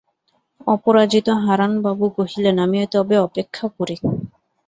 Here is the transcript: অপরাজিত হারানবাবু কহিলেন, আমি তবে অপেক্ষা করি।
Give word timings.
অপরাজিত 0.67 1.27
হারানবাবু 1.43 2.05
কহিলেন, 2.17 2.55
আমি 2.65 2.77
তবে 2.93 3.15
অপেক্ষা 3.19 3.65
করি। 3.77 3.95